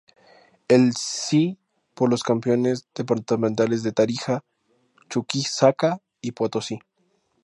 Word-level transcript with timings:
El 0.67 0.93
C 0.95 1.57
por 1.93 2.09
los 2.09 2.23
campeones 2.23 2.87
departamentales 2.95 3.83
de 3.83 3.91
Tarija, 3.91 4.43
Chuquisaca 5.11 5.99
y 6.21 6.31
Potosí. 6.31 6.79